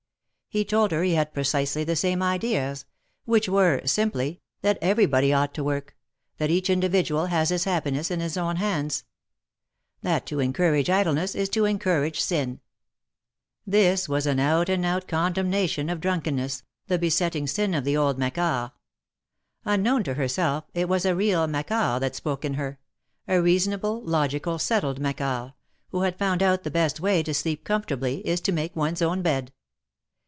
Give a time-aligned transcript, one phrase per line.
[0.53, 2.83] He told her he had precisely the same ideas—
[3.23, 5.95] which were, simply, that everybody ought to work—
[6.39, 9.05] that each individual has his happiness in his own hands—
[10.01, 11.53] that :e si
[12.35, 12.59] n.
[13.71, 17.95] This was an out and out condemna tion of drunkenness, the besetting sin of the
[17.95, 18.73] old Macquarts.
[19.63, 22.77] Unknown to herself it was a real Macquart that spoke in her—
[23.25, 25.53] a reasonable, logical, settled Macquart—
[25.91, 27.63] who had 70 THE MARKETS OF PARIS, found out that the best way to sleep
[27.63, 29.53] comfortably is to make one's own bed.